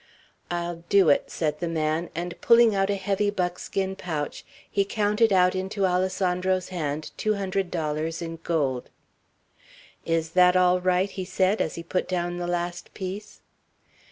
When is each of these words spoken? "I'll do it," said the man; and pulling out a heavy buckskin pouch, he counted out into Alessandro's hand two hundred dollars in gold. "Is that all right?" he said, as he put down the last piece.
"I'll 0.49 0.77
do 0.89 1.09
it," 1.09 1.29
said 1.29 1.59
the 1.59 1.67
man; 1.67 2.09
and 2.15 2.33
pulling 2.41 2.73
out 2.73 2.89
a 2.89 2.95
heavy 2.95 3.29
buckskin 3.29 3.95
pouch, 3.95 4.43
he 4.67 4.83
counted 4.83 5.31
out 5.31 5.53
into 5.53 5.85
Alessandro's 5.85 6.69
hand 6.69 7.11
two 7.17 7.35
hundred 7.35 7.69
dollars 7.69 8.19
in 8.19 8.37
gold. 8.41 8.89
"Is 10.03 10.31
that 10.31 10.55
all 10.55 10.81
right?" 10.81 11.11
he 11.11 11.23
said, 11.23 11.61
as 11.61 11.75
he 11.75 11.83
put 11.83 12.07
down 12.07 12.37
the 12.37 12.47
last 12.47 12.95
piece. 12.95 13.41